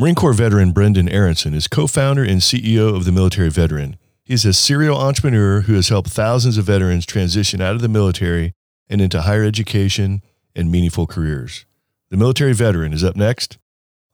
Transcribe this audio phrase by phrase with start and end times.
[0.00, 3.98] Marine Corps veteran Brendan Aronson is co founder and CEO of the Military Veteran.
[4.24, 8.54] He's a serial entrepreneur who has helped thousands of veterans transition out of the military
[8.88, 10.22] and into higher education
[10.56, 11.66] and meaningful careers.
[12.08, 13.58] The Military Veteran is up next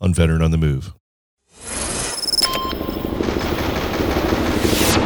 [0.01, 0.93] on Veteran on the Move.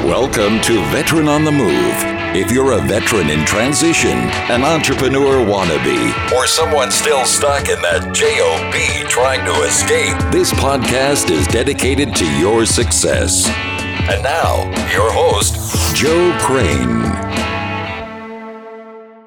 [0.06, 4.16] Welcome to Veteran on the Move if you're a veteran in transition,
[4.50, 11.30] an entrepreneur wannabe, or someone still stuck in that JOB trying to escape, this podcast
[11.30, 13.48] is dedicated to your success.
[14.08, 14.62] And now,
[14.92, 17.02] your host, Joe Crane.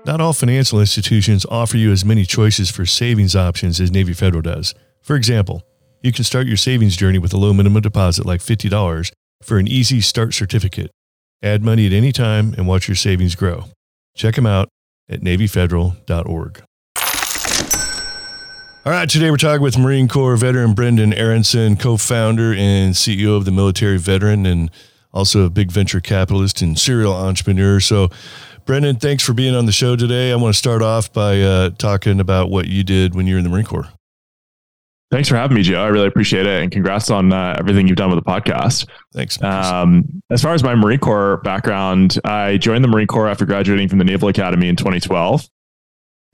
[0.05, 4.41] Not all financial institutions offer you as many choices for savings options as Navy Federal
[4.41, 4.73] does.
[5.01, 5.61] For example,
[6.01, 9.67] you can start your savings journey with a low minimum deposit like $50 for an
[9.67, 10.91] easy start certificate.
[11.43, 13.65] Add money at any time and watch your savings grow.
[14.15, 14.69] Check them out
[15.09, 16.63] at NavyFederal.org.
[18.85, 23.35] All right, today we're talking with Marine Corps veteran Brendan Aronson, co founder and CEO
[23.37, 24.71] of the Military Veteran, and
[25.13, 27.79] also a big venture capitalist and serial entrepreneur.
[27.79, 28.09] So,
[28.65, 30.31] Brendan, thanks for being on the show today.
[30.31, 33.37] I want to start off by uh, talking about what you did when you were
[33.39, 33.89] in the Marine Corps.
[35.11, 35.83] Thanks for having me, Joe.
[35.83, 38.87] I really appreciate it, and congrats on uh, everything you've done with the podcast.
[39.13, 39.41] Thanks.
[39.43, 43.89] Um, as far as my Marine Corps background, I joined the Marine Corps after graduating
[43.89, 45.47] from the Naval Academy in 2012,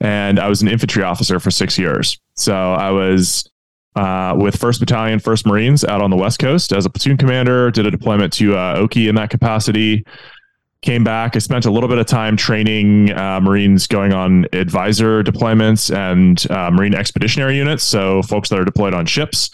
[0.00, 2.18] and I was an infantry officer for six years.
[2.36, 3.50] So I was
[3.96, 7.70] uh, with First Battalion, First Marines out on the West Coast as a platoon commander.
[7.70, 10.06] Did a deployment to uh, Oki in that capacity
[10.82, 11.36] came back.
[11.36, 16.50] I spent a little bit of time training uh, Marines going on advisor deployments and
[16.50, 17.84] uh, Marine expeditionary units.
[17.84, 19.50] So, folks that are deployed on ships.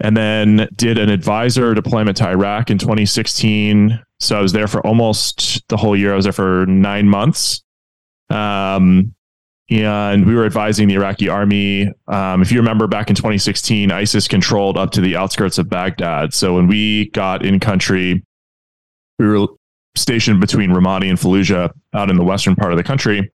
[0.00, 4.00] And then did an advisor deployment to Iraq in 2016.
[4.20, 6.12] So, I was there for almost the whole year.
[6.12, 7.62] I was there for nine months.
[8.30, 9.14] Um,
[9.70, 11.92] and we were advising the Iraqi army.
[12.06, 16.32] Um, if you remember back in 2016, ISIS controlled up to the outskirts of Baghdad.
[16.32, 18.24] So, when we got in country,
[19.18, 19.48] we were
[20.00, 23.30] stationed between Ramadi and Fallujah out in the western part of the country.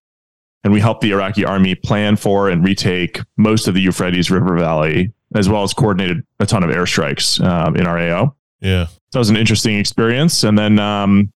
[0.64, 4.56] And we helped the Iraqi army plan for and retake most of the Euphrates River
[4.56, 8.34] Valley, as well as coordinated a ton of airstrikes um, in our AO.
[8.60, 8.86] Yeah.
[8.86, 10.42] So that was an interesting experience.
[10.42, 11.30] And then um,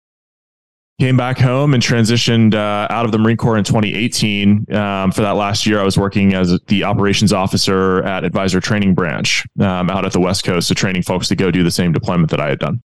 [0.99, 4.73] came back home and transitioned uh, out of the Marine Corps in 2018.
[4.73, 8.93] Um, for that last year, I was working as the operations officer at Advisor Training
[8.93, 11.91] Branch um, out at the West Coast, so training folks to go do the same
[11.91, 12.81] deployment that I had done.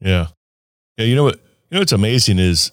[0.00, 0.28] Yeah.
[0.96, 1.04] Yeah.
[1.04, 1.40] You know what?
[1.72, 2.70] You know what's amazing is,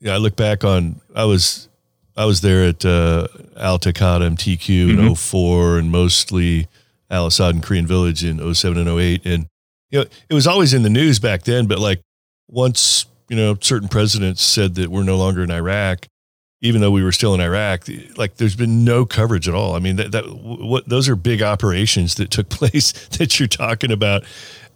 [0.00, 1.68] yeah, I look back on I was
[2.16, 5.06] I was there at uh, Al Takada MTQ mm-hmm.
[5.06, 6.66] in 04 and mostly
[7.08, 9.24] Al Asad and Korean Village in 07 and 08.
[9.24, 9.46] And,
[9.90, 12.00] you know, it was always in the news back then, but like
[12.48, 16.08] once, you know, certain presidents said that we're no longer in Iraq,
[16.60, 17.84] even though we were still in Iraq,
[18.16, 19.76] like there's been no coverage at all.
[19.76, 23.92] I mean, that, that what those are big operations that took place that you're talking
[23.92, 24.24] about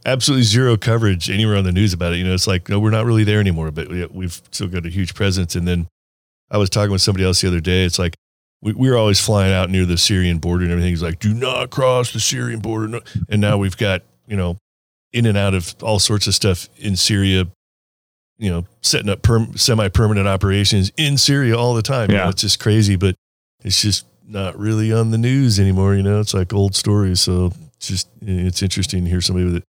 [0.08, 2.16] absolutely zero coverage anywhere on the news about it.
[2.16, 4.84] You know, it's like, no, we're not really there anymore, but we, we've still got
[4.86, 5.54] a huge presence.
[5.54, 5.86] And then
[6.50, 7.84] I was talking with somebody else the other day.
[7.84, 8.14] It's like,
[8.60, 10.90] we, we were always flying out near the Syrian border and everything.
[10.90, 13.00] He's like, do not cross the Syrian border.
[13.28, 14.58] And now we've got, you know,
[15.12, 17.46] in and out of all sorts of stuff in Syria,
[18.38, 22.10] you know, setting up perm, semi-permanent operations in Syria all the time.
[22.10, 22.16] Yeah.
[22.16, 23.14] You know, it's just crazy, but
[23.62, 25.94] it's just not really on the news anymore.
[25.94, 27.20] You know, it's like old stories.
[27.20, 29.64] So it's just, it's interesting to hear somebody that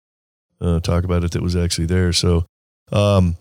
[0.61, 2.13] uh, talk about it that was actually there.
[2.13, 2.45] So,
[2.91, 3.37] um,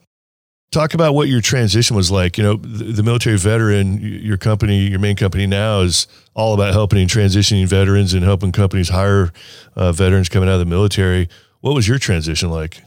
[0.70, 2.38] talk about what your transition was like.
[2.38, 6.72] You know, the, the, military veteran, your company, your main company now is all about
[6.72, 9.32] helping and transitioning veterans and helping companies hire
[9.76, 11.28] uh, veterans coming out of the military.
[11.60, 12.82] What was your transition like?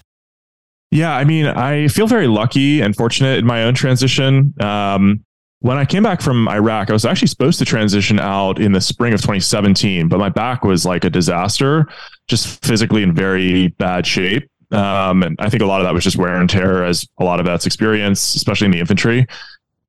[0.90, 4.54] Yeah, I mean, I feel very lucky and fortunate in my own transition.
[4.60, 5.24] Um,
[5.62, 8.80] when I came back from Iraq, I was actually supposed to transition out in the
[8.80, 11.86] spring of 2017, but my back was like a disaster,
[12.26, 14.50] just physically in very bad shape.
[14.72, 17.24] Um, and I think a lot of that was just wear and tear, as a
[17.24, 19.24] lot of that's experience, especially in the infantry.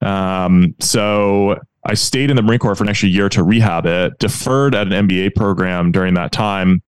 [0.01, 4.19] Um, so I stayed in the Marine Corps for an extra year to rehab it,
[4.19, 6.83] deferred at an MBA program during that time,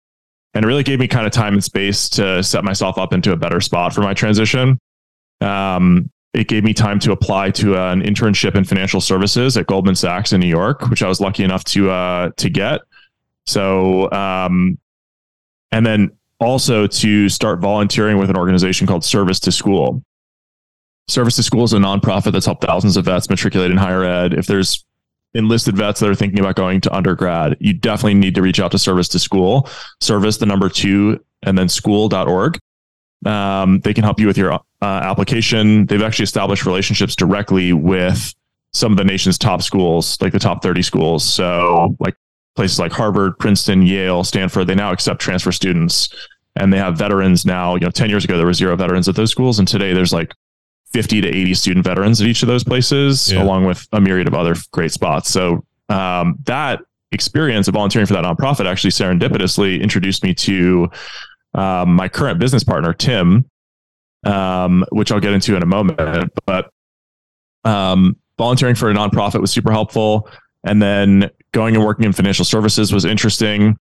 [0.53, 3.33] and it really gave me kind of time and space to set myself up into
[3.33, 4.79] a better spot for my transition.
[5.41, 9.67] Um, it gave me time to apply to uh, an internship in financial services at
[9.67, 12.81] Goldman Sachs in New York, which I was lucky enough to uh, to get.
[13.47, 14.79] So, um,
[15.71, 16.11] and then
[16.41, 20.03] also to start volunteering with an organization called Service to School.
[21.07, 24.35] Service to School is a nonprofit that's helped thousands of vets matriculate in higher ed.
[24.35, 24.85] If there's
[25.35, 28.73] enlisted vets that are thinking about going to undergrad, you definitely need to reach out
[28.73, 29.69] to Service to School.
[30.01, 32.59] Service the number two and then school.org.
[33.27, 35.87] Um, they can help you with your uh, application.
[35.87, 38.35] They've actually established relationships directly with
[38.73, 41.25] some of the nation's top schools, like the top 30 schools.
[41.25, 42.15] So, like
[42.57, 46.09] places like Harvard, Princeton, Yale, Stanford, they now accept transfer students
[46.57, 47.75] and they have veterans now.
[47.75, 49.59] You know, 10 years ago, there were zero veterans at those schools.
[49.59, 50.33] And today there's like
[50.93, 53.43] 50 to 80 student veterans at each of those places, yeah.
[53.43, 55.31] along with a myriad of other great spots.
[55.31, 56.81] So um, that
[57.13, 60.89] experience of volunteering for that nonprofit actually serendipitously introduced me to
[61.55, 63.49] um, my current business partner, Tim,
[64.25, 66.33] um, which I'll get into in a moment.
[66.47, 66.71] But
[67.65, 70.29] um, volunteering for a nonprofit was super helpful.
[70.65, 73.77] And then going and working in financial services was interesting.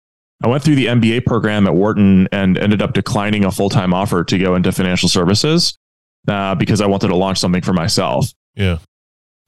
[0.43, 3.93] I went through the MBA program at Wharton and ended up declining a full time
[3.93, 5.77] offer to go into financial services
[6.29, 8.33] uh, because I wanted to launch something for myself.
[8.55, 8.79] Yeah.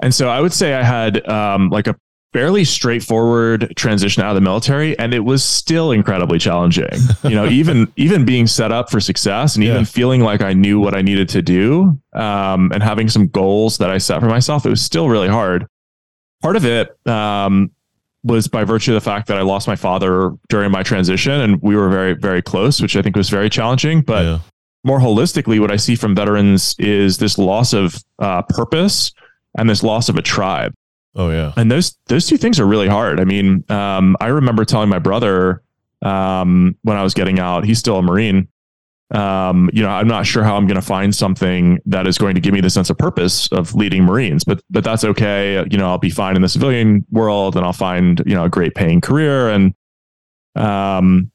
[0.02, 1.96] And so I would say I had um, like a
[2.32, 6.88] fairly straightforward transition out of the military and it was still incredibly challenging
[7.24, 9.72] you know even even being set up for success and yeah.
[9.72, 13.78] even feeling like i knew what i needed to do um, and having some goals
[13.78, 15.66] that i set for myself it was still really hard
[16.40, 17.70] part of it um,
[18.24, 21.60] was by virtue of the fact that i lost my father during my transition and
[21.60, 24.38] we were very very close which i think was very challenging but yeah.
[24.84, 29.12] more holistically what i see from veterans is this loss of uh, purpose
[29.58, 30.72] and this loss of a tribe
[31.14, 31.52] Oh yeah.
[31.56, 33.20] And those those two things are really hard.
[33.20, 35.62] I mean, um, I remember telling my brother
[36.02, 38.48] um, when I was getting out, he's still a Marine.
[39.12, 42.34] Um, you know, I'm not sure how I'm going to find something that is going
[42.34, 45.64] to give me the sense of purpose of leading Marines, but but that's okay.
[45.70, 48.48] You know, I'll be fine in the civilian world, and I'll find you know a
[48.48, 49.50] great paying career.
[49.50, 49.74] And
[50.56, 51.30] um,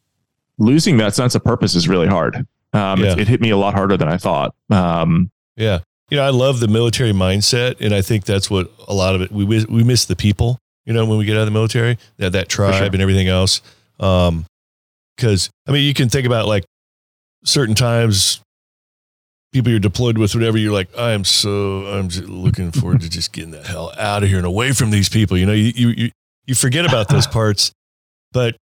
[0.57, 2.47] losing that sense of purpose is really hard.
[2.73, 3.13] Um, yeah.
[3.13, 4.55] it, it, hit me a lot harder than I thought.
[4.71, 8.93] Um, yeah, you know, I love the military mindset, and I think that's what a
[8.93, 9.31] lot of it.
[9.31, 10.57] We we miss the people.
[10.85, 12.85] You know, when we get out of the military, that that tribe sure.
[12.85, 13.61] and everything else.
[13.99, 14.45] Um,
[15.15, 16.63] because I mean, you can think about like
[17.43, 18.39] certain times,
[19.51, 20.57] people you're deployed with, whatever.
[20.57, 24.29] You're like, I am so I'm looking forward to just getting the hell out of
[24.29, 25.37] here and away from these people.
[25.37, 26.11] You know, you you
[26.45, 27.71] you forget about those parts,
[28.31, 28.55] but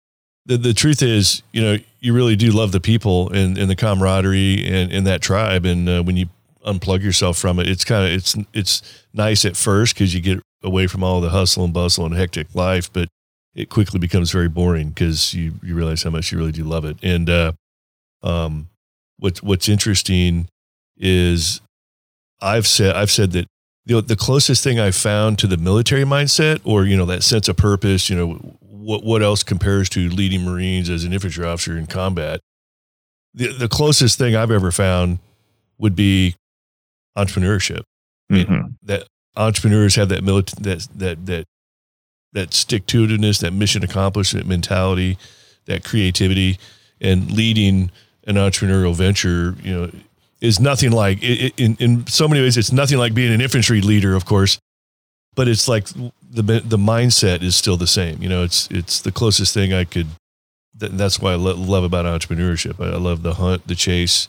[0.46, 3.76] the, the truth is, you know, you really do love the people and, and the
[3.76, 5.66] camaraderie and, and that tribe.
[5.66, 6.28] And uh, when you
[6.66, 7.68] unplug yourself from it.
[7.68, 8.82] It's kind of it's it's
[9.12, 12.54] nice at first because you get away from all the hustle and bustle and hectic
[12.54, 13.08] life, but
[13.54, 16.84] it quickly becomes very boring because you you realize how much you really do love
[16.84, 16.98] it.
[17.02, 17.52] And uh,
[18.22, 18.68] um,
[19.18, 20.48] what's what's interesting
[20.96, 21.60] is
[22.40, 23.46] I've said I've said that
[23.86, 27.22] you know the closest thing I found to the military mindset or you know that
[27.22, 31.46] sense of purpose, you know what what else compares to leading Marines as an infantry
[31.46, 32.40] officer in combat.
[33.32, 35.20] The the closest thing I've ever found
[35.78, 36.34] would be
[37.16, 37.82] entrepreneurship.
[38.30, 38.68] Mm-hmm.
[38.82, 41.44] That entrepreneurs have that that that that
[42.32, 45.18] that stick to itiveness, that mission accomplishment mentality,
[45.66, 46.58] that creativity,
[47.00, 47.90] and leading
[48.26, 49.56] an entrepreneurial venture.
[49.62, 49.90] You know,
[50.40, 52.56] is nothing like it, in in so many ways.
[52.56, 54.58] It's nothing like being an infantry leader, of course,
[55.34, 58.22] but it's like the the mindset is still the same.
[58.22, 60.08] You know, it's it's the closest thing I could.
[60.74, 62.84] That's why I love about entrepreneurship.
[62.84, 64.28] I love the hunt, the chase,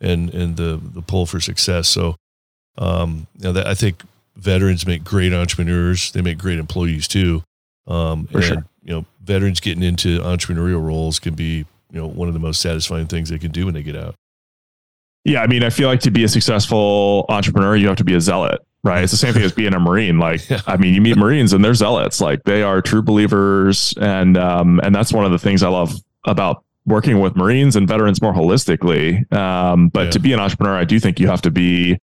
[0.00, 1.88] and and the the pull for success.
[1.88, 2.16] So
[2.78, 4.02] um, you know, that, I think
[4.36, 6.12] veterans make great entrepreneurs.
[6.12, 7.42] They make great employees too.
[7.86, 8.64] Um, For and, sure.
[8.84, 12.60] You know, veterans getting into entrepreneurial roles can be, you know, one of the most
[12.60, 14.14] satisfying things they can do when they get out.
[15.24, 18.14] Yeah, I mean, I feel like to be a successful entrepreneur, you have to be
[18.14, 19.04] a zealot, right?
[19.04, 20.18] It's the same thing as being a Marine.
[20.18, 20.60] Like, yeah.
[20.66, 22.20] I mean, you meet Marines and they're zealots.
[22.20, 25.94] Like, they are true believers, and um, and that's one of the things I love
[26.24, 29.32] about working with Marines and veterans more holistically.
[29.32, 30.10] Um, but yeah.
[30.10, 31.98] to be an entrepreneur, I do think you have to be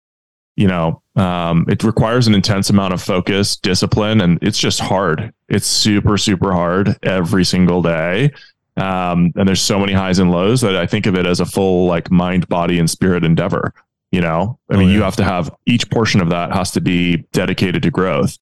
[0.56, 5.32] you know, um, it requires an intense amount of focus, discipline, and it's just hard.
[5.48, 8.32] It's super, super hard every single day.
[8.76, 11.46] Um, and there's so many highs and lows that I think of it as a
[11.46, 13.72] full like mind, body, and spirit endeavor.
[14.10, 14.94] You know, I oh, mean, yeah.
[14.94, 18.38] you have to have each portion of that has to be dedicated to growth.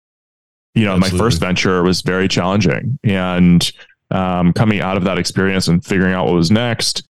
[0.75, 1.19] You know, Absolutely.
[1.19, 3.71] my first venture was very challenging, and
[4.11, 7.09] um, coming out of that experience and figuring out what was next,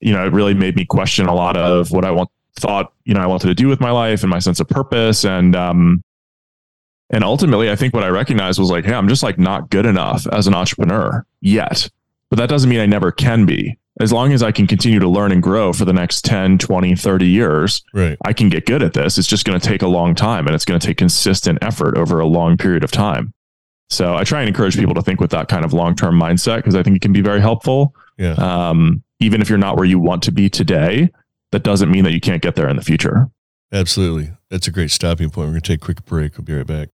[0.00, 2.28] you know, it really made me question a lot of what I want
[2.62, 5.24] thought you know I wanted to do with my life and my sense of purpose.
[5.24, 6.02] And um
[7.10, 9.84] and ultimately I think what I recognized was like hey I'm just like not good
[9.84, 11.90] enough as an entrepreneur yet.
[12.30, 13.76] But that doesn't mean I never can be.
[14.00, 16.96] As long as I can continue to learn and grow for the next 10 20
[16.96, 18.16] 30 years right.
[18.24, 19.18] I can get good at this.
[19.18, 21.98] It's just going to take a long time and it's going to take consistent effort
[21.98, 23.34] over a long period of time.
[23.90, 26.74] So I try and encourage people to think with that kind of long-term mindset because
[26.74, 27.94] I think it can be very helpful.
[28.16, 28.34] Yeah.
[28.34, 31.10] Um even if you're not where you want to be today
[31.52, 33.30] that doesn't mean that you can't get there in the future.
[33.72, 34.32] Absolutely.
[34.50, 35.48] That's a great stopping point.
[35.48, 36.36] We're going to take a quick break.
[36.36, 36.88] We'll be right back.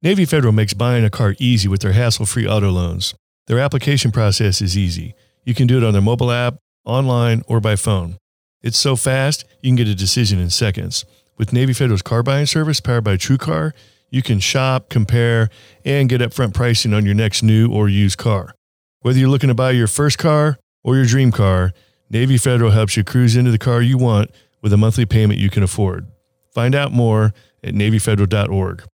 [0.00, 3.14] Navy Federal makes buying a car easy with their hassle free auto loans.
[3.48, 5.14] Their application process is easy.
[5.44, 8.16] You can do it on their mobile app, online, or by phone.
[8.62, 11.04] It's so fast, you can get a decision in seconds.
[11.36, 13.72] With Navy Federal's car buying service powered by TrueCar,
[14.10, 15.50] you can shop, compare,
[15.84, 18.54] and get upfront pricing on your next new or used car.
[19.00, 21.72] Whether you're looking to buy your first car or your dream car,
[22.10, 24.30] Navy Federal helps you cruise into the car you want
[24.62, 26.06] with a monthly payment you can afford.
[26.54, 28.84] Find out more at NavyFederal.org.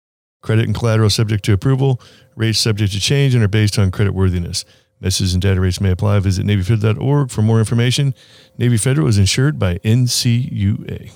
[0.42, 2.00] Credit and collateral subject to approval,
[2.37, 4.64] rates subject to change, and are based on credit worthiness.
[5.00, 6.18] Messages and data rates may apply.
[6.18, 8.14] Visit NavyFederal.org for more information.
[8.59, 11.12] Navy Federal is insured by NCUA.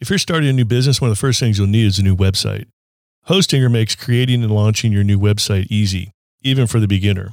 [0.00, 2.02] If you're starting a new business, one of the first things you'll need is a
[2.02, 2.66] new website.
[3.28, 7.32] Hostinger makes creating and launching your new website easy, even for the beginner.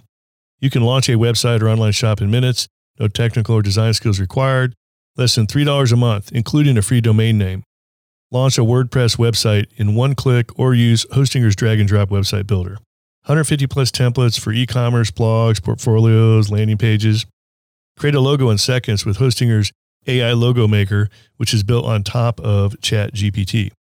[0.60, 2.68] You can launch a website or online shop in minutes,
[3.00, 4.74] no technical or design skills required,
[5.18, 7.64] less than $3 a month, including a free domain name.
[8.32, 12.78] Launch a WordPress website in one click or use Hostinger's drag and drop website builder.
[13.26, 17.26] 150 plus templates for e commerce, blogs, portfolios, landing pages.
[17.98, 19.72] Create a logo in seconds with Hostinger's
[20.08, 23.72] AI Logo Maker, which is built on top of ChatGPT.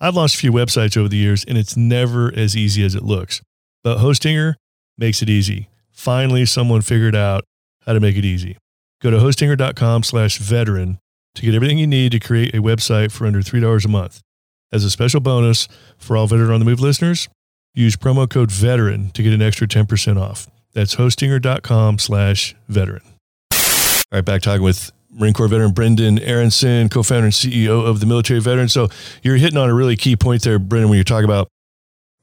[0.00, 3.02] I've launched a few websites over the years, and it's never as easy as it
[3.02, 3.40] looks.
[3.82, 4.54] But Hostinger
[4.98, 5.68] makes it easy.
[5.96, 7.44] Finally, someone figured out
[7.86, 8.58] how to make it easy.
[9.00, 10.98] Go to hostinger.com slash veteran
[11.34, 14.20] to get everything you need to create a website for under $3 a month.
[14.70, 17.28] As a special bonus for all Veteran on the Move listeners,
[17.74, 20.46] use promo code VETERAN to get an extra 10% off.
[20.74, 23.02] That's hostinger.com slash veteran.
[23.52, 28.06] All right, back talking with Marine Corps veteran Brendan Aronson, co-founder and CEO of the
[28.06, 28.68] Military Veteran.
[28.68, 28.88] So
[29.22, 31.48] you're hitting on a really key point there, Brendan, when you're talking about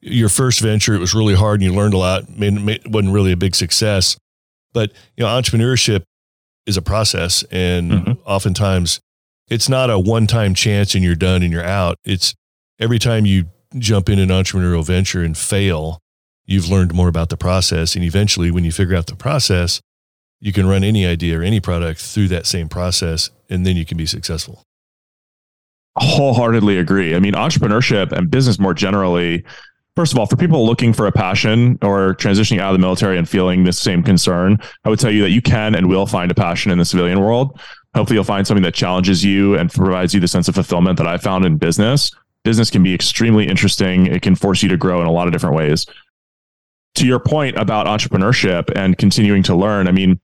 [0.04, 0.94] your first venture.
[0.94, 2.24] It was really hard and you learned a lot.
[2.28, 4.16] It wasn't really a big success,
[4.72, 6.02] but you know, entrepreneurship
[6.66, 8.12] is a process, and mm-hmm.
[8.24, 9.00] oftentimes
[9.48, 11.96] it's not a one-time chance and you're done and you're out.
[12.04, 12.34] It's
[12.78, 13.46] every time you
[13.76, 15.98] jump in an entrepreneurial venture and fail,
[16.46, 19.80] you've learned more about the process, and eventually, when you figure out the process,
[20.40, 23.86] you can run any idea or any product through that same process and then you
[23.86, 24.62] can be successful.
[25.96, 27.14] Wholeheartedly agree.
[27.14, 29.44] I mean, entrepreneurship and business more generally,
[29.96, 33.16] first of all, for people looking for a passion or transitioning out of the military
[33.16, 36.30] and feeling this same concern, I would tell you that you can and will find
[36.30, 37.60] a passion in the civilian world.
[37.94, 41.06] Hopefully, you'll find something that challenges you and provides you the sense of fulfillment that
[41.06, 42.10] I found in business.
[42.42, 44.06] Business can be extremely interesting.
[44.06, 45.86] It can force you to grow in a lot of different ways.
[46.96, 50.20] To your point about entrepreneurship and continuing to learn, I mean,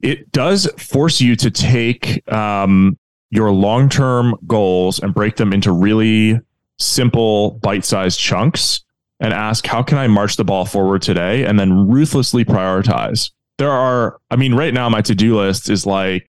[0.00, 2.98] it does force you to take um,
[3.30, 6.38] your long term goals and break them into really
[6.82, 8.82] simple, bite sized chunks
[9.20, 11.44] and ask, how can I march the ball forward today?
[11.44, 13.30] And then ruthlessly prioritize.
[13.58, 16.28] There are, I mean, right now, my to do list is like,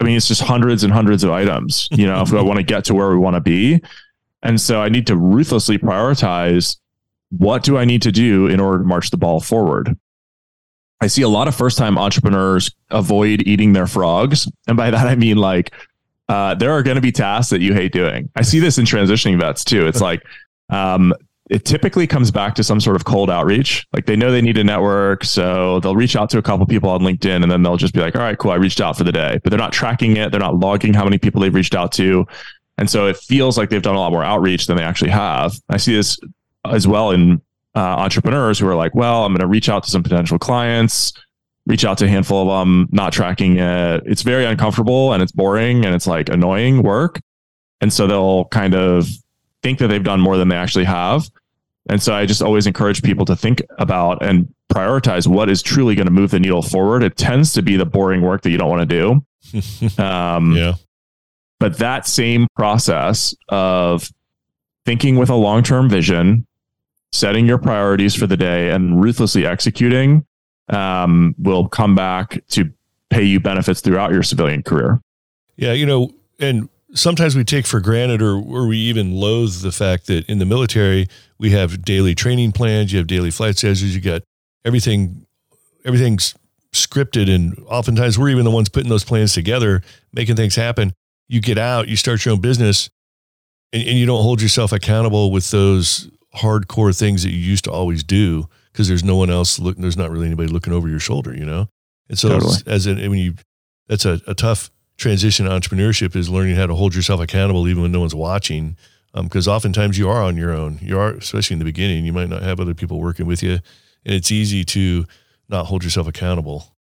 [0.00, 2.64] I mean, it's just hundreds and hundreds of items, you know, if I want to
[2.64, 3.80] get to where we want to be.
[4.42, 6.78] And so I need to ruthlessly prioritize
[7.38, 9.96] what do I need to do in order to march the ball forward?
[11.00, 14.48] I see a lot of first time entrepreneurs avoid eating their frogs.
[14.66, 15.72] And by that, I mean like,
[16.32, 18.30] uh, there are going to be tasks that you hate doing.
[18.36, 19.86] I see this in transitioning vets too.
[19.86, 20.22] It's like,
[20.70, 21.12] um,
[21.50, 23.86] it typically comes back to some sort of cold outreach.
[23.92, 26.88] Like they know they need a network, so they'll reach out to a couple people
[26.88, 29.04] on LinkedIn and then they'll just be like, all right, cool, I reached out for
[29.04, 29.40] the day.
[29.44, 32.26] But they're not tracking it, they're not logging how many people they've reached out to.
[32.78, 35.52] And so it feels like they've done a lot more outreach than they actually have.
[35.68, 36.18] I see this
[36.64, 37.42] as well in
[37.74, 41.12] uh, entrepreneurs who are like, well, I'm going to reach out to some potential clients,
[41.66, 44.02] reach out to a handful of them, not tracking it.
[44.06, 47.20] It's very uncomfortable and it's boring and it's like annoying work.
[47.80, 49.06] And so they'll kind of
[49.62, 51.28] think that they've done more than they actually have.
[51.88, 55.94] And so I just always encourage people to think about and prioritize what is truly
[55.94, 57.02] going to move the needle forward.
[57.02, 59.20] It tends to be the boring work that you don't want to
[59.52, 59.98] do.
[60.02, 60.74] um, yeah.
[61.58, 64.08] But that same process of
[64.84, 66.46] thinking with a long term vision,
[67.12, 70.24] setting your priorities for the day and ruthlessly executing
[70.68, 72.70] um, will come back to
[73.10, 75.00] pay you benefits throughout your civilian career.
[75.56, 79.72] Yeah, you know, and sometimes we take for granted or, or we even loathe the
[79.72, 83.94] fact that in the military we have daily training plans, you have daily flight schedules,
[83.94, 84.22] you got
[84.64, 85.26] everything
[85.84, 86.34] everything's
[86.72, 90.92] scripted and oftentimes we're even the ones putting those plans together, making things happen.
[91.28, 92.88] You get out, you start your own business
[93.72, 97.70] and, and you don't hold yourself accountable with those hardcore things that you used to
[97.70, 99.82] always do because there's no one else looking.
[99.82, 101.68] There's not really anybody looking over your shoulder, you know.
[102.08, 102.56] And so, totally.
[102.66, 103.34] as, in, when you,
[103.88, 105.46] that's a, a tough transition.
[105.46, 108.76] Entrepreneurship is learning how to hold yourself accountable even when no one's watching.
[109.14, 110.78] Because um, oftentimes you are on your own.
[110.80, 112.04] You are, especially in the beginning.
[112.06, 115.04] You might not have other people working with you, and it's easy to
[115.48, 116.74] not hold yourself accountable.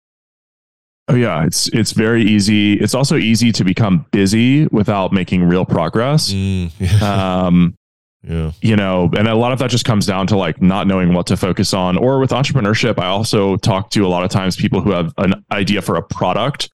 [1.08, 2.74] Oh yeah, it's it's very easy.
[2.74, 6.32] It's also easy to become busy without making real progress.
[6.32, 7.46] Mm, yeah.
[7.46, 7.74] Um,
[8.24, 8.52] yeah.
[8.62, 11.28] You know, and a lot of that just comes down to like not knowing what
[11.28, 11.98] to focus on.
[11.98, 15.44] Or with entrepreneurship, I also talk to a lot of times people who have an
[15.52, 16.70] idea for a product,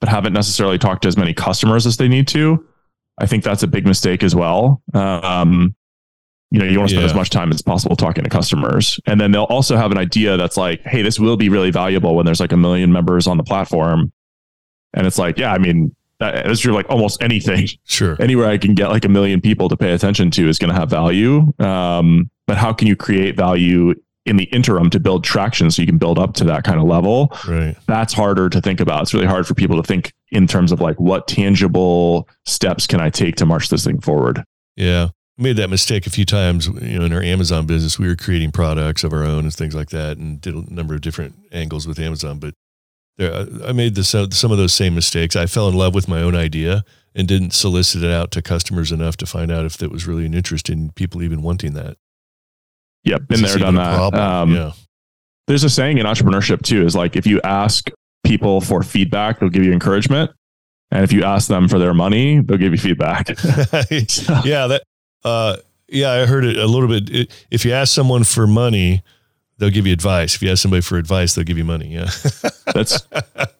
[0.00, 2.64] but haven't necessarily talked to as many customers as they need to.
[3.18, 4.82] I think that's a big mistake as well.
[4.94, 5.74] Um,
[6.50, 7.10] you know, you want to spend Yeah.
[7.10, 8.98] as much time as possible talking to customers.
[9.06, 12.14] And then they'll also have an idea that's like, hey, this will be really valuable
[12.16, 14.12] when there's like a million members on the platform.
[14.94, 16.72] And it's like, yeah, I mean, that's true.
[16.74, 18.16] Like almost anything, Sure.
[18.20, 20.78] anywhere I can get like a million people to pay attention to is going to
[20.78, 21.52] have value.
[21.58, 23.94] Um, but how can you create value
[24.26, 26.86] in the interim to build traction so you can build up to that kind of
[26.86, 27.32] level?
[27.46, 27.76] Right.
[27.86, 29.02] That's harder to think about.
[29.02, 33.00] It's really hard for people to think in terms of like what tangible steps can
[33.00, 34.42] I take to march this thing forward.
[34.76, 35.08] Yeah.
[35.36, 37.96] We made that mistake a few times, you know, in our Amazon business.
[37.98, 40.94] We were creating products of our own and things like that and did a number
[40.94, 42.38] of different angles with Amazon.
[42.40, 42.54] But
[43.18, 45.36] there, I- made the, some of those same mistakes.
[45.36, 46.84] I fell in love with my own idea
[47.14, 50.24] and didn't solicit it out to customers enough to find out if there was really
[50.24, 51.96] an interest in people even wanting that.
[53.04, 54.14] Yeah, been there, done that.
[54.14, 54.72] Um, yeah.
[55.46, 57.90] There's a saying in entrepreneurship too is like if you ask
[58.24, 60.30] people for feedback, they'll give you encouragement.
[60.90, 63.28] And if you ask them for their money, they'll give you feedback.
[64.44, 64.82] yeah, that.
[65.24, 65.56] Uh,
[65.88, 67.10] yeah, I heard it a little bit.
[67.10, 69.02] It, if you ask someone for money,
[69.58, 70.34] they'll give you advice.
[70.34, 71.88] If you ask somebody for advice, they'll give you money.
[71.94, 72.10] Yeah,
[72.74, 73.02] That's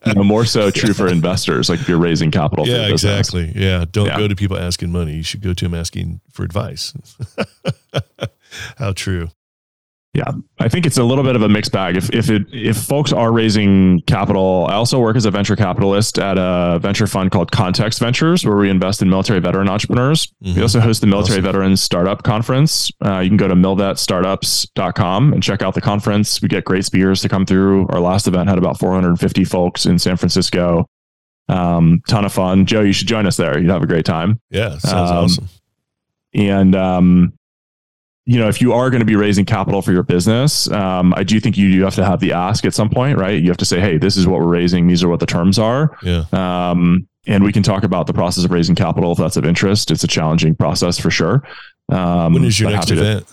[0.05, 1.69] you know, more so true for investors.
[1.69, 2.67] Like if you're raising capital.
[2.67, 3.51] yeah, exactly.
[3.55, 4.17] Yeah, don't Yeah.
[4.17, 5.15] go to people asking money.
[5.15, 6.93] You should go to them asking for advice.
[8.77, 9.29] How true.
[10.15, 11.95] Yeah, I think it's a little bit of a mixed bag.
[11.95, 16.17] If if it if folks are raising capital, I also work as a venture capitalist
[16.17, 20.33] at a venture fund called Context Ventures, where we invest in military veteran entrepreneurs.
[20.41, 20.61] We Mhm.
[20.63, 21.43] also host the Military Awesome.
[21.45, 22.91] Veterans Startup Conference.
[23.05, 26.41] Uh, you can go to milvetstartups.com and check out the conference.
[26.41, 27.87] We get great speakers to come through.
[27.89, 30.87] Our last event had about 450 folks in San Francisco.
[31.47, 32.65] Um, ton of fun.
[32.65, 33.59] Joe, you should join us there.
[33.59, 34.39] You'd have a great time.
[34.49, 35.47] Yeah, sounds Um, awesome.
[36.33, 37.33] And um,
[38.29, 41.23] you know, if you are going to be raising capital for your business, um, I
[41.23, 43.41] do think you do have to have the ask at some point, right?
[43.41, 44.85] You have to say, "Hey, this is what we're raising.
[44.85, 48.45] These are what the terms are." Yeah, Um, and we can talk about the process
[48.45, 49.89] of raising capital if that's of interest.
[49.89, 51.41] It's a challenging process for sure.
[51.91, 53.25] Um, when is your next happy to- event?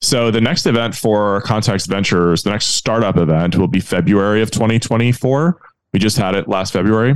[0.00, 4.50] so the next event for Context Ventures, the next startup event will be February of
[4.50, 5.56] 2024.
[5.92, 7.14] We just had it last February.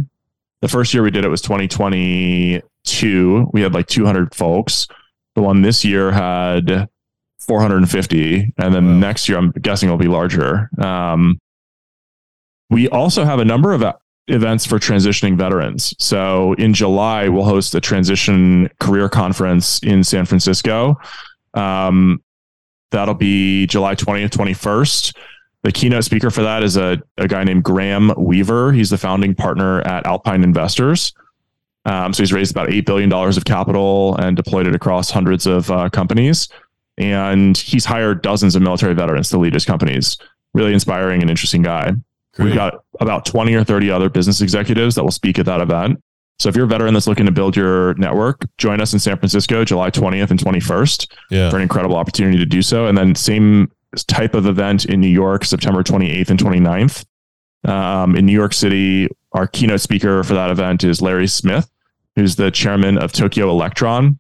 [0.63, 3.51] The first year we did it was 2022.
[3.53, 4.87] We had like 200 folks.
[5.39, 6.89] The one this year had
[7.39, 8.93] 450, and then Wow.
[8.99, 10.69] next year I'm guessing it'll be larger.
[10.83, 11.39] Um,
[12.71, 13.85] we also have a number of
[14.27, 15.95] events for transitioning veterans.
[16.01, 20.99] So in July we'll host a transition career conference in San Francisco.
[21.55, 22.21] Um,
[22.91, 25.15] That'll be July 20th, 21st.
[25.63, 28.73] The keynote speaker for that is a, a guy named Graham Weaver.
[28.73, 31.13] He's the founding partner at Alpine Investors.
[31.89, 35.71] Um, so he's raised about $8 billion of capital and deployed it across hundreds of
[35.71, 36.49] uh, companies.
[36.99, 40.19] And he's hired dozens of military veterans to lead his companies.
[40.53, 41.93] Really inspiring and interesting guy.
[42.35, 42.47] Great.
[42.47, 46.03] We've got about 20 or 30 other business executives that will speak at that event.
[46.39, 49.17] So if you're a veteran that's looking to build your network, join us in San
[49.17, 52.87] Francisco, July 20th and 21st yeah, for an incredible opportunity to do so.
[52.87, 53.73] And then same
[54.07, 57.05] type of event in New York, September 28th and 29th.
[57.65, 61.69] Um, in New York City, our keynote speaker for that event is Larry Smith,
[62.19, 64.19] who's the chairman of Tokyo Electron,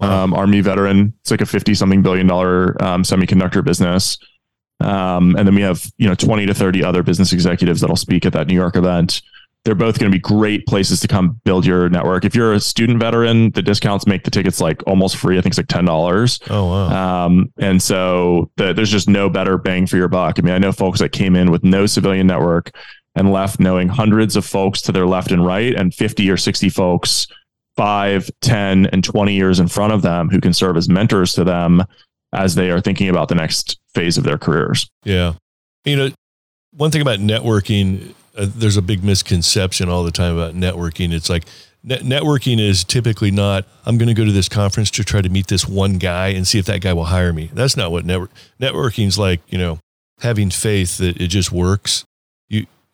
[0.00, 0.24] Wow.
[0.24, 1.14] um, Army veteran.
[1.22, 4.18] It's like a 50 something billion dollar um, semiconductor business.
[4.80, 8.26] Um, and then we have, you know, 20 to 30 other business executives that'll speak
[8.26, 9.22] at that New York event.
[9.64, 12.26] They're both going to be great places to come build your network.
[12.26, 15.38] If you're a student veteran, the discounts make the tickets like almost free.
[15.38, 16.50] I think it's like $10.
[16.50, 20.38] oh wow, Um, and so the, there's just no better bang for your buck.
[20.38, 22.72] I mean, I know folks that came in with no civilian network
[23.14, 26.68] and left knowing hundreds of folks to their left and right and 50 or 60
[26.68, 27.26] folks,
[27.76, 31.44] five, 10, and 20 years in front of them who can serve as mentors to
[31.44, 31.82] them
[32.32, 34.88] as they are thinking about the next phase of their careers.
[35.04, 35.34] yeah.
[35.84, 36.10] You know,
[36.72, 41.12] one thing about networking, uh, there's a big misconception all the time about networking.
[41.12, 41.44] It's like
[41.82, 43.66] net- networking is typically not.
[43.84, 46.48] I'm going to go to this conference to try to meet this one guy and
[46.48, 47.50] see if that guy will hire me.
[47.52, 49.40] That's not what network networking is like.
[49.48, 49.78] You know,
[50.20, 52.04] having faith that it just works.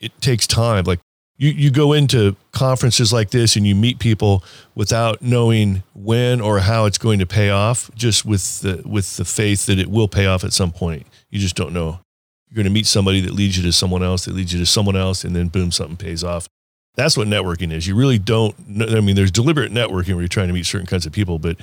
[0.01, 0.85] It takes time.
[0.85, 1.01] Like
[1.37, 6.61] you you go into conferences like this and you meet people without knowing when or
[6.61, 7.91] how it's going to pay off.
[7.95, 11.07] Just with the with the faith that it will pay off at some point.
[11.31, 12.01] You just don't know.
[12.49, 14.67] You're going to meet somebody that leads you to someone else, that leads you to
[14.67, 16.49] someone else, and then boom, something pays off.
[16.97, 17.87] That's what networking is.
[17.87, 18.69] You really don't.
[18.69, 21.39] Know, I mean, there's deliberate networking where you're trying to meet certain kinds of people,
[21.39, 21.59] but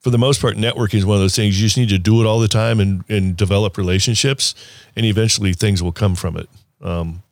[0.00, 2.20] for the most part, networking is one of those things you just need to do
[2.22, 4.54] it all the time and, and develop relationships,
[4.96, 6.48] and eventually things will come from it.
[6.80, 7.22] Um,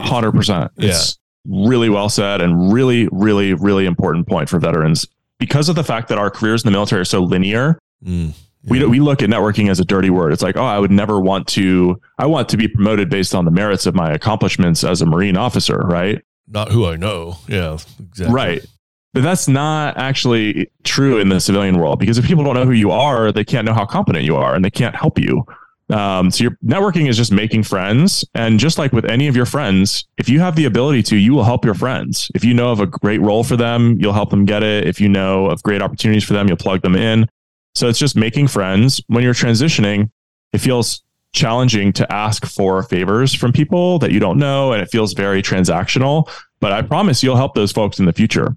[0.00, 0.70] Hundred percent.
[0.76, 5.06] It's really well said and really, really, really important point for veterans
[5.38, 7.78] because of the fact that our careers in the military are so linear.
[8.04, 8.32] mm,
[8.64, 10.32] We we look at networking as a dirty word.
[10.32, 12.00] It's like, oh, I would never want to.
[12.18, 15.36] I want to be promoted based on the merits of my accomplishments as a Marine
[15.36, 16.22] officer, right?
[16.48, 17.38] not who I know.
[17.48, 18.34] Yeah, exactly.
[18.34, 18.66] Right.
[19.14, 22.72] But that's not actually true in the civilian world because if people don't know who
[22.72, 25.44] you are, they can't know how competent you are and they can't help you.
[25.90, 28.24] Um, so your networking is just making friends.
[28.34, 31.34] And just like with any of your friends, if you have the ability to, you
[31.34, 32.30] will help your friends.
[32.34, 34.86] If you know of a great role for them, you'll help them get it.
[34.86, 37.28] If you know of great opportunities for them, you'll plug them in.
[37.74, 39.02] So it's just making friends.
[39.08, 40.10] When you're transitioning,
[40.52, 44.72] it feels challenging to ask for favors from people that you don't know.
[44.72, 46.30] And it feels very transactional.
[46.60, 48.56] But I promise you'll help those folks in the future.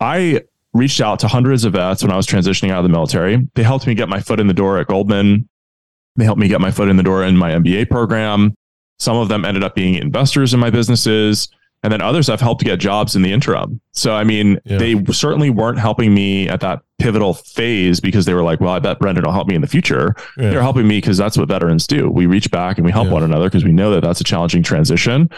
[0.00, 0.42] I
[0.74, 3.46] reached out to hundreds of vets when I was transitioning out of the military.
[3.54, 5.48] They helped me get my foot in the door at Goldman.
[6.16, 8.54] They helped me get my foot in the door in my MBA program.
[8.98, 11.48] Some of them ended up being investors in my businesses.
[11.82, 13.80] And then others I've helped get jobs in the interim.
[13.92, 14.78] So, I mean, yeah.
[14.78, 18.78] they certainly weren't helping me at that pivotal phase because they were like, well, I
[18.78, 20.14] bet Brendan will help me in the future.
[20.36, 20.50] Yeah.
[20.50, 22.08] They're helping me because that's what veterans do.
[22.08, 23.14] We reach back and we help yeah.
[23.14, 25.28] one another because we know that that's a challenging transition.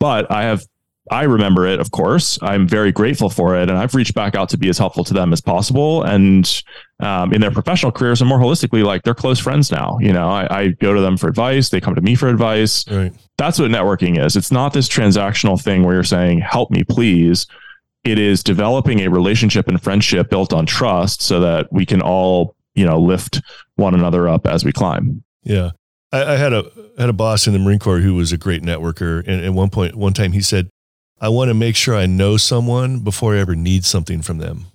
[0.00, 0.66] But I have
[1.10, 2.38] I remember it, of course.
[2.42, 3.68] I'm very grateful for it.
[3.68, 6.02] And I've reached back out to be as helpful to them as possible.
[6.02, 6.62] And
[7.00, 9.98] um, in their professional careers and more holistically, like they're close friends now.
[10.00, 11.68] You know, I, I, go to them for advice.
[11.68, 12.88] They come to me for advice.
[12.88, 13.12] Right.
[13.36, 14.36] That's what networking is.
[14.36, 17.46] It's not this transactional thing where you're saying, help me, please.
[18.04, 22.56] It is developing a relationship and friendship built on trust so that we can all,
[22.74, 23.40] you know, lift
[23.76, 25.22] one another up as we climb.
[25.42, 25.70] Yeah.
[26.12, 28.62] I, I had a had a boss in the Marine Corps who was a great
[28.62, 29.26] networker.
[29.26, 30.70] And at one point, one time he said,
[31.20, 34.66] I want to make sure I know someone before I ever need something from them.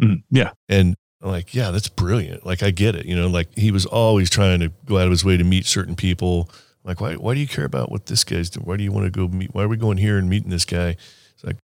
[0.00, 0.52] Mm, yeah.
[0.68, 2.46] And I'm like, yeah, that's brilliant.
[2.46, 3.06] Like, I get it.
[3.06, 5.66] You know, like he was always trying to go out of his way to meet
[5.66, 6.48] certain people.
[6.84, 8.66] I'm like, why, why do you care about what this guy's doing?
[8.66, 9.52] Why do you want to go meet?
[9.52, 10.96] Why are we going here and meeting this guy?
[11.34, 11.56] It's like,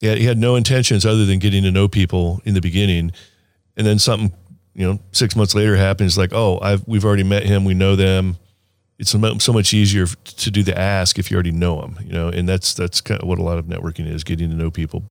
[0.00, 3.12] yeah, he had no intentions other than getting to know people in the beginning.
[3.76, 4.32] And then something,
[4.74, 7.64] you know, six months later happens like, oh, I've, we've already met him.
[7.64, 8.38] We know them
[8.98, 12.28] it's so much easier to do the ask if you already know them, you know,
[12.28, 15.04] and that's that's kind of what a lot of networking is, getting to know people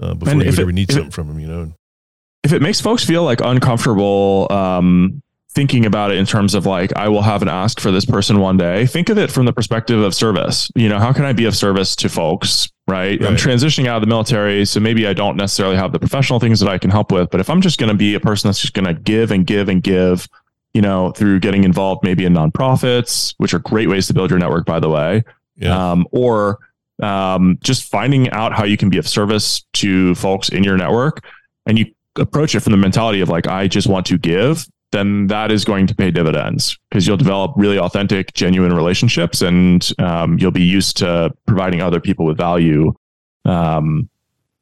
[0.00, 1.72] uh, before and you ever need something it, from them, you know.
[2.42, 5.20] If it makes folks feel like uncomfortable um,
[5.50, 8.40] thinking about it in terms of like, I will have an ask for this person
[8.40, 10.70] one day, think of it from the perspective of service.
[10.74, 12.68] You know, how can I be of service to folks?
[12.88, 13.20] Right?
[13.20, 13.28] right.
[13.28, 16.60] I'm transitioning out of the military, so maybe I don't necessarily have the professional things
[16.60, 18.60] that I can help with, but if I'm just going to be a person that's
[18.60, 20.28] just going to give and give and give
[20.76, 24.38] you know, through getting involved maybe in nonprofits, which are great ways to build your
[24.38, 25.24] network, by the way,
[25.56, 25.92] yeah.
[25.92, 26.58] um, or
[27.02, 31.24] um, just finding out how you can be of service to folks in your network
[31.64, 31.86] and you
[32.16, 35.64] approach it from the mentality of like, I just want to give, then that is
[35.64, 40.62] going to pay dividends because you'll develop really authentic, genuine relationships and um, you'll be
[40.62, 42.92] used to providing other people with value.
[43.46, 44.10] Um,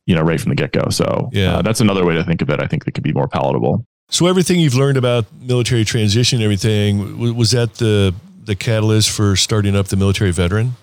[0.07, 0.91] you know, right from the get go.
[0.91, 2.61] So yeah, uh, that's another way to think of it.
[2.61, 3.87] I think that could be more palatable.
[4.11, 8.15] So everything you've learned about military transition, everything was that the
[8.45, 10.77] the catalyst for starting up the military veteran?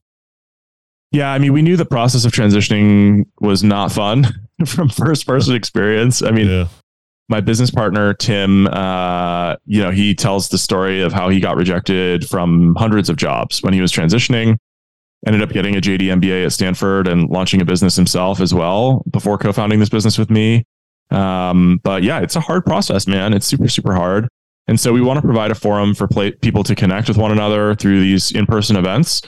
[1.12, 4.28] Yeah, I mean, we knew the process of transitioning was not fun
[4.66, 6.24] from first person experience.
[6.24, 6.68] I mean, yeah.
[7.28, 11.58] my business partner Tim, uh, you know, he tells the story of how he got
[11.58, 14.58] rejected from hundreds of jobs when he was transitioning.
[15.28, 19.04] Ended up getting a JD MBA at Stanford and launching a business himself as well
[19.12, 20.66] before co-founding this business with me.
[21.12, 23.34] Um, but yeah, it's a hard process, man.
[23.34, 24.28] It's super, super hard.
[24.67, 27.32] And so we want to provide a forum for play- people to connect with one
[27.32, 29.21] another through these in person events.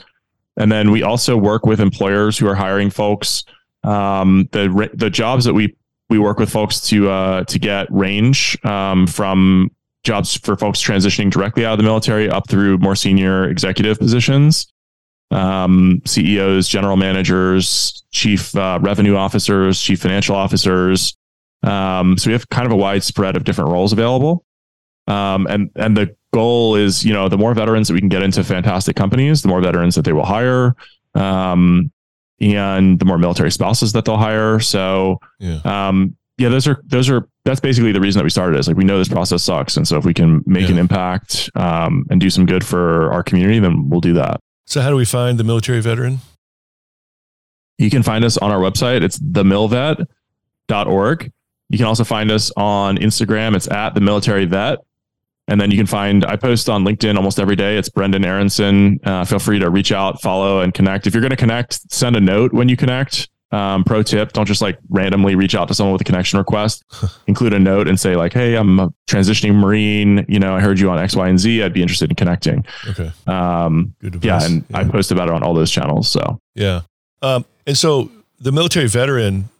[0.56, 3.44] And then we also work with employers who are hiring folks.
[3.82, 5.76] Um, the the jobs that we
[6.08, 9.70] we work with folks to uh, to get range um, from
[10.04, 14.66] jobs for folks transitioning directly out of the military up through more senior executive positions,
[15.30, 21.16] um, CEOs, general managers, chief uh, revenue officers, chief financial officers,
[21.64, 24.44] um, so we have kind of a wide spread of different roles available.
[25.06, 28.22] Um, and and the goal is, you know, the more veterans that we can get
[28.22, 30.74] into fantastic companies, the more veterans that they will hire,
[31.14, 31.90] um,
[32.40, 34.60] and the more military spouses that they'll hire.
[34.60, 35.60] So, yeah.
[35.64, 38.58] Um, yeah, those are those are that's basically the reason that we started.
[38.58, 40.72] Is like we know this process sucks, and so if we can make yeah.
[40.72, 44.40] an impact um, and do some good for our community, then we'll do that.
[44.66, 46.18] So, how do we find the military veteran?
[47.78, 49.02] You can find us on our website.
[49.02, 51.32] It's themilvet.org.
[51.68, 53.56] You can also find us on Instagram.
[53.56, 54.78] It's at the military vet.
[55.46, 57.76] And then you can find, I post on LinkedIn almost every day.
[57.76, 58.98] It's Brendan Aronson.
[59.04, 61.06] Uh, feel free to reach out, follow, and connect.
[61.06, 63.28] If you're going to connect, send a note when you connect.
[63.54, 66.82] Um, pro tip don't just like randomly reach out to someone with a connection request.
[67.28, 70.24] Include a note and say, like, hey, I'm a transitioning Marine.
[70.28, 71.62] You know, I heard you on X, Y, and Z.
[71.62, 72.64] I'd be interested in connecting.
[72.88, 73.12] Okay.
[73.28, 74.42] Um, Good yeah.
[74.42, 74.78] And yeah.
[74.78, 76.08] I post about it on all those channels.
[76.08, 76.80] So, yeah.
[77.22, 79.50] Um, and so the military veteran,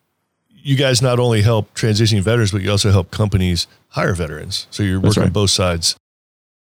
[0.65, 4.67] you guys not only help transitioning veterans, but you also help companies hire veterans.
[4.71, 5.33] So you're working right.
[5.33, 5.95] both sides.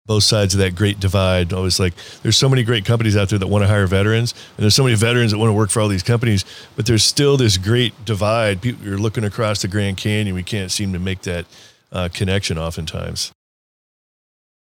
[0.07, 1.53] both sides of that great divide.
[1.53, 4.63] Always like there's so many great companies out there that want to hire veterans, and
[4.63, 6.45] there's so many veterans that want to work for all these companies,
[6.77, 8.61] but there's still this great divide.
[8.63, 11.47] People, you're looking across the Grand Canyon, we can't seem to make that
[11.91, 13.33] uh, connection oftentimes.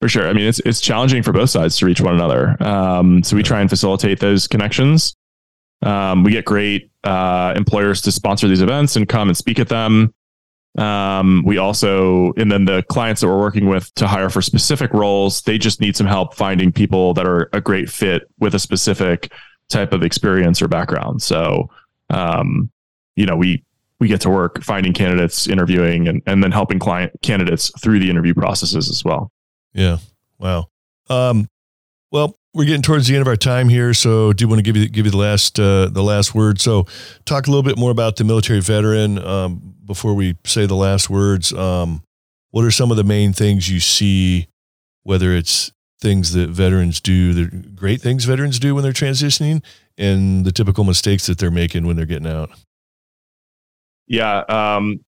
[0.01, 0.29] For sure.
[0.29, 2.63] I mean, it's it's challenging for both sides to reach one another.
[2.63, 5.15] Um, so we try and facilitate those connections.
[5.83, 9.69] Um, we get great uh, employers to sponsor these events and come and speak at
[9.69, 10.15] them.
[10.77, 14.93] Um, we also, and then the clients that we're working with to hire for specific
[14.93, 18.59] roles, they just need some help finding people that are a great fit with a
[18.59, 19.33] specific
[19.69, 21.23] type of experience or background.
[21.23, 21.71] So,
[22.11, 22.71] um,
[23.15, 23.63] you know, we
[24.01, 28.11] we get to work finding candidates, interviewing, and and then helping client candidates through the
[28.11, 29.31] interview processes as well.
[29.73, 29.99] Yeah.
[30.39, 30.67] Wow.
[31.09, 31.49] Um,
[32.11, 34.77] well, we're getting towards the end of our time here, so do want to give
[34.77, 36.61] you give you the last uh, the last word.
[36.61, 36.87] So,
[37.25, 41.11] talk a little bit more about the military veteran um, before we say the last
[41.11, 41.53] words.
[41.53, 42.03] Um,
[42.53, 44.47] what are some of the main things you see,
[45.03, 49.63] whether it's things that veterans do, the great things veterans do when they're transitioning,
[49.99, 52.51] and the typical mistakes that they're making when they're getting out?
[54.07, 54.39] Yeah.
[54.49, 55.01] Um,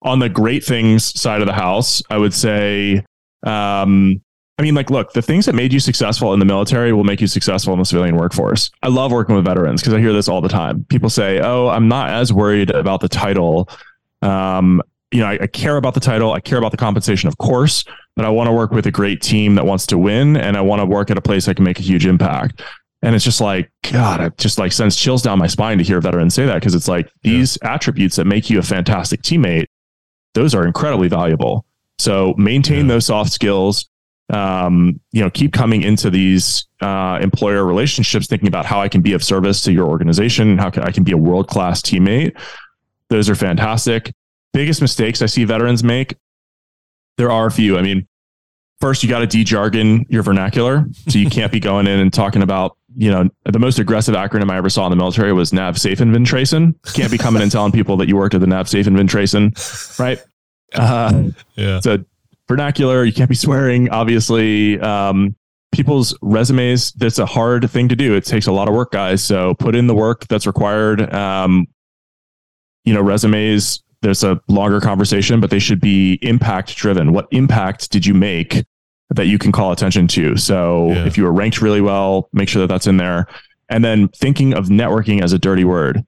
[0.00, 3.04] on the great things side of the house, I would say
[3.42, 4.22] um,
[4.56, 7.20] I mean, like, look, the things that made you successful in the military will make
[7.20, 8.70] you successful in the civilian workforce.
[8.82, 10.84] I love working with veterans because I hear this all the time.
[10.88, 13.68] People say, "Oh, I'm not as worried about the title."
[14.22, 16.32] Um, you know, I, I, care about the title.
[16.32, 17.84] I care about the compensation, of course,
[18.16, 20.60] but I want to work with a great team that wants to win, and I
[20.60, 22.62] want to work at a place I can make a huge impact.
[23.02, 26.00] And it's just like, God, it just like sends chills down my spine to hear
[26.00, 27.74] veterans say that because it's like these yeah.
[27.74, 29.66] attributes that make you a fantastic teammate,
[30.32, 31.66] those are incredibly valuable.
[31.98, 32.94] So maintain yeah.
[32.94, 33.90] those soft skills.
[34.30, 39.02] Um, you know, keep coming into these uh, employer relationships, thinking about how I can
[39.02, 42.32] be of service to your organization, how can, I can be a world class teammate.
[43.10, 44.12] Those are fantastic.
[44.52, 46.14] Biggest mistakes I see veterans make.
[47.18, 47.76] There are a few.
[47.76, 48.08] I mean,
[48.80, 52.42] first you got to de-jargon your vernacular, so you can't be going in and talking
[52.42, 56.74] about you know the most aggressive acronym I ever saw in the military was NAVSAFENVTRACEN.
[56.94, 60.18] Can't be coming and telling people that you worked at the NAVSAFENVTRACEN, right?
[60.76, 61.78] Uh, yeah.
[61.78, 62.04] So
[62.48, 63.04] vernacular.
[63.04, 64.80] You can't be swearing, obviously.
[64.80, 65.36] Um,
[65.72, 68.14] people's resumes, that's a hard thing to do.
[68.14, 69.22] It takes a lot of work, guys.
[69.22, 71.12] So put in the work that's required.
[71.12, 71.66] Um,
[72.84, 77.12] you know, resumes, there's a longer conversation, but they should be impact driven.
[77.12, 78.64] What impact did you make
[79.10, 80.36] that you can call attention to?
[80.36, 81.06] So yeah.
[81.06, 83.26] if you were ranked really well, make sure that that's in there.
[83.70, 86.04] And then thinking of networking as a dirty word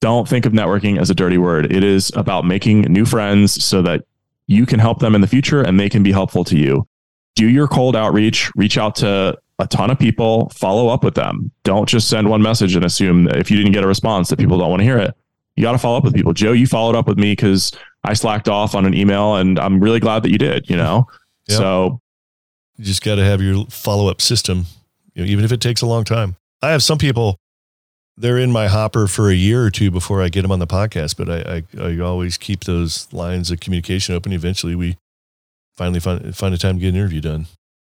[0.00, 1.72] don't think of networking as a dirty word.
[1.72, 4.04] It is about making new friends so that
[4.48, 6.88] you can help them in the future and they can be helpful to you.
[7.36, 11.52] Do your cold outreach, reach out to a ton of people, follow up with them.
[11.62, 14.38] Don't just send one message and assume that if you didn't get a response that
[14.38, 15.14] people don't want to hear it.
[15.54, 16.32] You got to follow up with people.
[16.32, 17.72] Joe, you followed up with me because
[18.04, 21.06] I slacked off on an email and I'm really glad that you did, you know?
[21.48, 21.56] Yep.
[21.56, 22.00] So
[22.76, 24.66] you just got to have your follow up system,
[25.14, 26.36] you know, even if it takes a long time.
[26.60, 27.40] I have some people
[28.18, 30.66] they're in my hopper for a year or two before I get them on the
[30.66, 31.16] podcast.
[31.16, 34.32] But I, I, I always keep those lines of communication open.
[34.32, 34.96] Eventually, we
[35.76, 37.46] finally find find a time to get an interview done.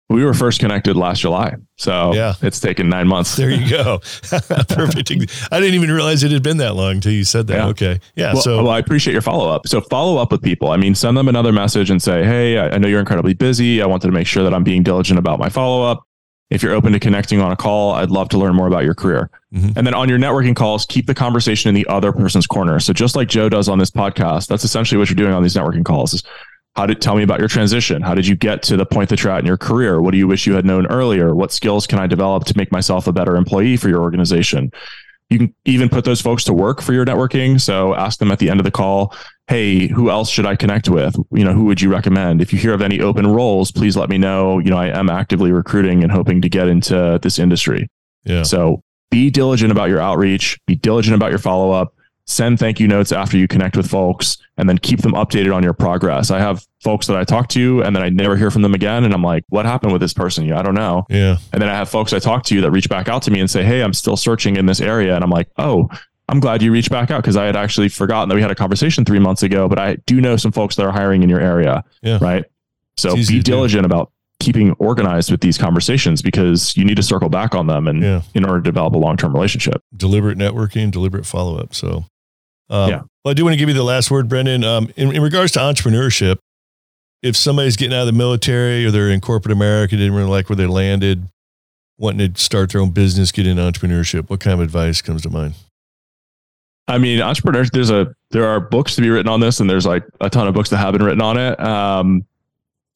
[0.09, 3.37] We were first connected last July, so yeah, it's taken nine months.
[3.37, 5.13] There you go, perfect.
[5.53, 7.59] I didn't even realize it had been that long until you said that.
[7.59, 7.67] Yeah.
[7.69, 8.33] Okay, yeah.
[8.33, 9.69] Well, so, well, I appreciate your follow up.
[9.69, 10.73] So follow up with people.
[10.73, 13.81] I mean, send them another message and say, "Hey, I know you're incredibly busy.
[13.81, 16.05] I wanted to make sure that I'm being diligent about my follow up
[16.51, 18.95] if you're open to connecting on a call, I'd love to learn more about your
[18.95, 19.31] career.
[19.55, 19.73] Mm-hmm.
[19.77, 22.81] And then on your networking calls, keep the conversation in the other person's corner.
[22.81, 25.55] So just like Joe does on this podcast, that's essentially what you're doing on these
[25.55, 26.25] networking calls is
[26.77, 28.03] how did tell me about your transition?
[28.03, 30.01] How did you get to the point that you're at in your career?
[30.01, 31.35] What do you wish you had known earlier?
[31.35, 34.73] What skills can I develop to make myself a better employee for your organization?
[35.31, 37.61] You can even put those folks to work for your networking.
[37.61, 39.15] So ask them at the end of the call,
[39.47, 41.15] hey, who else should I connect with?
[41.31, 42.43] You know, who would you recommend?
[42.43, 44.59] If you hear of any open roles, please let me know.
[44.59, 47.89] You know, I am actively recruiting and hoping to get into this industry.
[48.25, 48.43] Yeah.
[48.43, 51.95] So be diligent about your outreach, be diligent about your follow up,
[52.27, 55.63] send thank you notes after you connect with folks and then keep them updated on
[55.63, 56.31] your progress.
[56.31, 59.05] I have folks that I talk to and then I never hear from them again.
[59.05, 60.45] And I'm like, what happened with this person?
[60.45, 61.07] Yeah, I don't know.
[61.09, 61.39] Yeah.
[61.53, 63.51] And then I have folks I talk to that reach back out to me and
[63.51, 65.15] say, Hey, I'm still searching in this area.
[65.15, 65.89] And I'm like, Oh,
[66.29, 68.55] I'm glad you reached back out because I had actually forgotten that we had a
[68.55, 71.41] conversation three months ago, but I do know some folks that are hiring in your
[71.41, 71.83] area.
[72.03, 72.19] Yeah.
[72.21, 72.45] Right.
[72.97, 73.87] So be diligent do.
[73.87, 78.03] about keeping organized with these conversations because you need to circle back on them and
[78.03, 78.23] yeah.
[78.35, 79.81] in order to develop a long-term relationship.
[79.97, 81.75] Deliberate networking, deliberate follow-up.
[81.75, 82.05] So
[82.71, 83.03] um, yeah.
[83.25, 84.65] Well, I do want to give you the last word, Brendan.
[84.65, 86.39] Um, in, in, regards to entrepreneurship,
[87.23, 90.49] if somebody's getting out of the military or they're in corporate America, didn't really like
[90.49, 91.27] where they landed,
[91.99, 95.31] wanting to start their own business, get into entrepreneurship, what kind of advice comes to
[95.31, 95.55] mind?
[96.89, 97.71] I mean, entrepreneurs.
[97.71, 100.49] There's a there are books to be written on this, and there's like a ton
[100.49, 101.61] of books that have been written on it.
[101.61, 102.25] Um,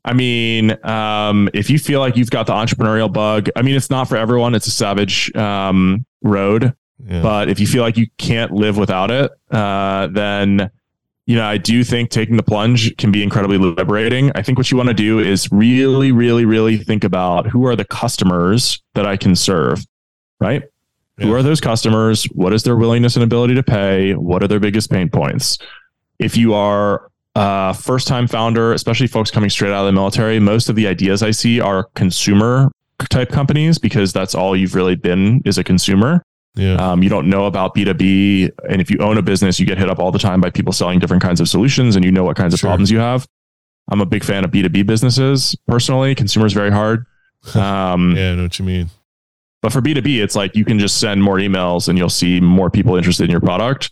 [0.04, 3.90] I mean, um, if you feel like you've got the entrepreneurial bug, I mean, it's
[3.90, 4.54] not for everyone.
[4.54, 6.74] It's a savage um, road.
[7.06, 7.22] Yeah.
[7.22, 10.70] But if you feel like you can't live without it, uh, then
[11.26, 14.30] you know I do think taking the plunge can be incredibly liberating.
[14.34, 17.76] I think what you want to do is really, really, really think about who are
[17.76, 19.84] the customers that I can serve,
[20.38, 20.62] right?
[21.18, 21.26] Yeah.
[21.26, 22.24] Who are those customers?
[22.26, 24.14] What is their willingness and ability to pay?
[24.14, 25.58] What are their biggest pain points?
[26.18, 30.38] If you are a first time founder, especially folks coming straight out of the military,
[30.38, 32.70] most of the ideas I see are consumer
[33.10, 36.22] type companies because that's all you've really been is a consumer.
[36.54, 36.74] Yeah.
[36.74, 38.50] Um, you don't know about B2B.
[38.68, 40.72] And if you own a business, you get hit up all the time by people
[40.72, 42.68] selling different kinds of solutions and you know what kinds of sure.
[42.68, 43.26] problems you have.
[43.90, 46.14] I'm a big fan of B2B businesses personally.
[46.14, 47.06] Consumer is very hard.
[47.54, 48.88] Um, yeah, I know what you mean.
[49.60, 52.70] But for B2B, it's like you can just send more emails and you'll see more
[52.70, 53.90] people interested in your product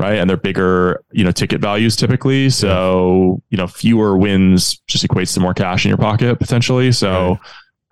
[0.00, 0.18] right?
[0.18, 2.50] And they're bigger, you know, ticket values typically.
[2.50, 6.90] So, you know, fewer wins just equates to more cash in your pocket potentially.
[6.90, 7.38] So,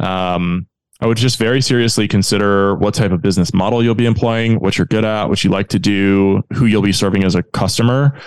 [0.00, 0.66] um,
[1.00, 4.76] I would just very seriously consider what type of business model you'll be employing, what
[4.76, 8.18] you're good at, what you like to do, who you'll be serving as a customer.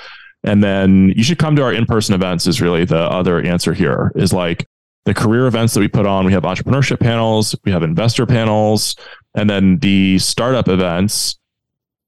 [0.43, 4.11] And then you should come to our in-person events is really the other answer here
[4.15, 4.65] is like
[5.05, 6.25] the career events that we put on.
[6.25, 8.95] We have entrepreneurship panels, we have investor panels,
[9.35, 11.37] and then the startup events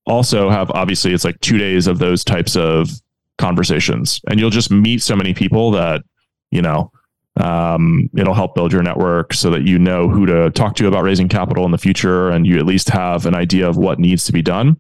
[0.05, 2.89] also have obviously it's like two days of those types of
[3.37, 4.21] conversations.
[4.29, 6.03] And you'll just meet so many people that
[6.51, 6.91] you know
[7.37, 11.03] um, it'll help build your network so that you know who to talk to about
[11.03, 14.25] raising capital in the future and you at least have an idea of what needs
[14.25, 14.79] to be done.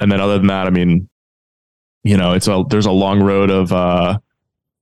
[0.00, 1.08] And then other than that i mean
[2.02, 4.18] you know it's a there's a long road of uh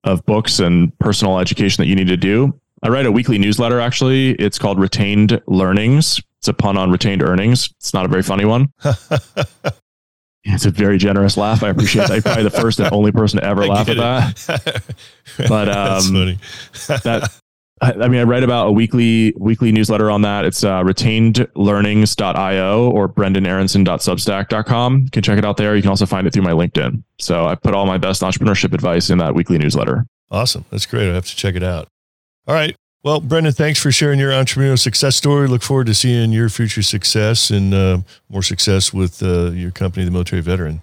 [0.04, 2.58] of books and personal education that you need to do.
[2.82, 4.30] I write a weekly newsletter actually.
[4.32, 7.70] It's called retained learnings it's a pun on retained earnings.
[7.78, 8.72] It's not a very funny one.
[10.42, 11.62] it's a very generous laugh.
[11.62, 12.16] I appreciate that.
[12.16, 14.82] I'm probably the first and only person to ever laugh at that.
[15.48, 16.12] But um,
[17.04, 17.32] that
[17.80, 20.44] I mean, I write about a weekly weekly newsletter on that.
[20.44, 24.98] It's uh, retainedlearnings.io or brendanaronson.substack.com.
[24.98, 25.76] You can check it out there.
[25.76, 27.04] You can also find it through my LinkedIn.
[27.20, 30.06] So I put all my best entrepreneurship advice in that weekly newsletter.
[30.32, 30.64] Awesome.
[30.70, 31.08] That's great.
[31.08, 31.86] I have to check it out.
[32.48, 32.74] All right.
[33.04, 35.48] Well, Brendan, thanks for sharing your entrepreneurial success story.
[35.48, 40.04] Look forward to seeing your future success and uh, more success with uh, your company,
[40.04, 40.82] the Military Veteran.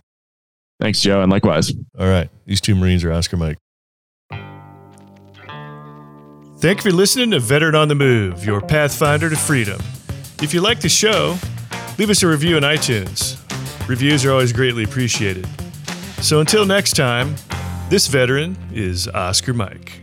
[0.81, 1.73] Thanks, Joe, and likewise.
[1.97, 2.29] All right.
[2.45, 3.57] These two Marines are Oscar Mike.
[6.59, 9.79] Thank you for listening to Veteran on the Move, your pathfinder to freedom.
[10.41, 11.37] If you like the show,
[11.97, 13.37] leave us a review on iTunes.
[13.87, 15.47] Reviews are always greatly appreciated.
[16.21, 17.35] So until next time,
[17.89, 20.01] this veteran is Oscar Mike.